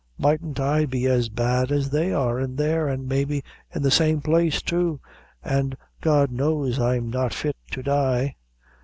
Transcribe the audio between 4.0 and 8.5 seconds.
place, too; an' God knows I'm not fit to die."